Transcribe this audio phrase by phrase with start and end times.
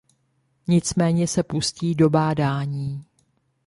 [0.67, 3.05] Nicméně se pustí do bádání.